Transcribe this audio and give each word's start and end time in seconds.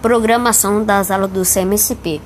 Programação 0.00 0.84
das 0.84 1.10
aulas 1.10 1.28
do 1.28 1.42
CMSP. 1.42 2.20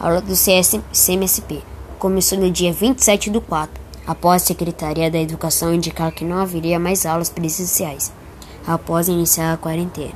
Aula 0.00 0.20
do 0.20 0.34
CS 0.34 0.80
CMSP. 0.92 1.62
Começou 1.96 2.36
no 2.36 2.50
dia 2.50 2.72
27 2.72 3.30
do 3.30 3.40
4, 3.40 3.80
após 4.04 4.42
a 4.42 4.46
Secretaria 4.46 5.08
da 5.08 5.16
Educação 5.16 5.72
indicar 5.72 6.10
que 6.10 6.24
não 6.24 6.38
haveria 6.38 6.76
mais 6.76 7.06
aulas 7.06 7.28
presenciais, 7.28 8.12
após 8.66 9.06
iniciar 9.06 9.52
a 9.52 9.56
quarentena. 9.56 10.10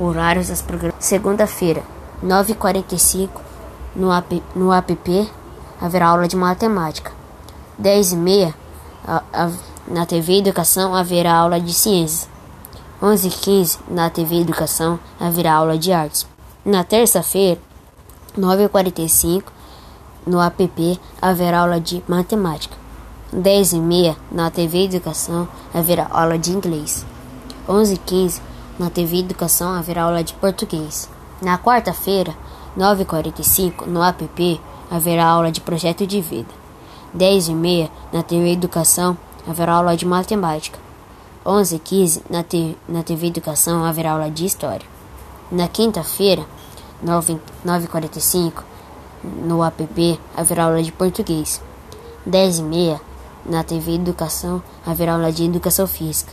Horários 0.00 0.48
das 0.48 0.60
programas. 0.60 0.96
Segunda-feira, 0.98 1.84
9h45, 2.24 3.28
no, 3.94 4.10
AP, 4.10 4.42
no 4.56 4.72
app 4.72 5.30
haverá 5.80 6.08
aula 6.08 6.26
de 6.26 6.34
matemática. 6.34 7.12
10h30, 7.80 8.52
na 9.86 10.06
TV 10.06 10.38
Educação 10.38 10.92
haverá 10.92 11.34
aula 11.34 11.60
de 11.60 11.72
ciências. 11.72 12.28
11h15, 13.02 13.78
na 13.88 14.10
TV 14.10 14.42
Educação, 14.42 15.00
haverá 15.18 15.54
aula 15.54 15.78
de 15.78 15.90
artes. 15.90 16.26
Na 16.62 16.84
terça-feira, 16.84 17.58
9h45, 18.38 19.44
no 20.26 20.38
app, 20.38 21.00
haverá 21.20 21.60
aula 21.60 21.80
de 21.80 22.02
matemática. 22.06 22.76
10h30, 23.34 24.16
na 24.30 24.50
TV 24.50 24.84
Educação, 24.84 25.48
haverá 25.72 26.08
aula 26.10 26.38
de 26.38 26.52
inglês. 26.52 27.06
11h15, 27.66 28.42
na 28.78 28.90
TV 28.90 29.20
Educação, 29.20 29.72
haverá 29.72 30.02
aula 30.02 30.22
de 30.22 30.34
português. 30.34 31.08
Na 31.40 31.56
quarta-feira, 31.56 32.34
9h45, 32.76 33.86
no 33.86 34.02
app, 34.02 34.60
haverá 34.90 35.24
aula 35.24 35.50
de 35.50 35.62
projeto 35.62 36.06
de 36.06 36.20
vida. 36.20 36.52
10h30, 37.16 37.88
na 38.12 38.22
TV 38.22 38.52
Educação, 38.52 39.16
haverá 39.48 39.72
aula 39.72 39.96
de 39.96 40.04
matemática. 40.04 40.89
11 41.44 41.76
e 41.76 41.78
15 41.78 42.22
na, 42.28 42.44
na 42.86 43.02
TV 43.02 43.28
Educação 43.28 43.82
haverá 43.82 44.12
aula 44.12 44.30
de 44.30 44.44
História. 44.44 44.86
Na 45.50 45.68
quinta-feira, 45.68 46.44
9h45, 47.02 48.62
no 49.24 49.64
app 49.64 50.20
haverá 50.36 50.64
aula 50.64 50.82
de 50.82 50.92
Português. 50.92 51.62
10 52.26 52.58
e 52.58 52.62
meia 52.62 53.00
na 53.46 53.64
TV 53.64 53.94
Educação 53.94 54.62
haverá 54.84 55.14
aula 55.14 55.32
de 55.32 55.44
Educação 55.44 55.86
Física. 55.86 56.30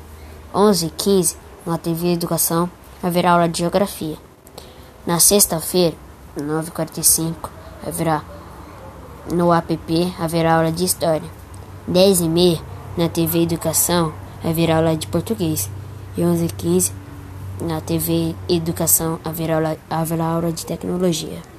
11 0.53 0.87
e 0.87 0.89
15 0.89 1.37
na 1.65 1.77
TV 1.77 2.11
Educação 2.11 2.69
haverá 3.01 3.31
aula 3.31 3.47
de 3.47 3.59
Geografia. 3.59 4.17
Na 5.05 5.21
sexta-feira, 5.21 5.95
9h45, 6.37 7.33
haverá 7.85 8.23
no 9.31 9.53
app 9.53 10.15
haverá 10.19 10.55
aula 10.55 10.71
de 10.71 10.83
História. 10.83 11.29
10 11.87 12.21
e 12.21 12.27
meia 12.27 12.61
na 12.97 13.07
TV 13.07 13.43
Educação 13.43 14.26
haverá 14.43 14.77
aula 14.77 14.95
de 14.95 15.07
português. 15.07 15.69
E 16.17 16.21
11h15 16.21 16.91
na 17.61 17.81
TV 17.81 18.35
Educação 18.49 19.19
haverá 19.23 20.25
aula 20.25 20.51
de 20.51 20.65
tecnologia. 20.65 21.56